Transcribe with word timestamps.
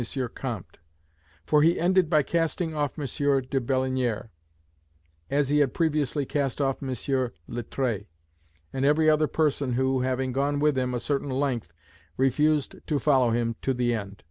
Comte. 0.33 0.79
For 1.45 1.61
he 1.61 1.79
ended 1.79 2.09
by 2.09 2.23
casting 2.23 2.73
off 2.73 2.97
M. 2.97 3.05
de 3.05 3.61
Blignières, 3.61 4.29
as 5.29 5.49
he 5.49 5.59
had 5.59 5.75
previously 5.75 6.25
cast 6.25 6.59
off 6.59 6.81
M. 6.81 6.89
Littré, 6.89 8.07
and 8.73 8.83
every 8.83 9.11
other 9.11 9.27
person 9.27 9.73
who, 9.73 9.99
having 10.01 10.31
gone 10.31 10.57
with 10.59 10.75
him 10.75 10.95
a 10.95 10.99
certain 10.99 11.29
length, 11.29 11.71
refused 12.17 12.77
to 12.87 12.97
follow 12.97 13.29
him 13.29 13.55
to 13.61 13.75
the 13.75 13.93
end. 13.93 14.19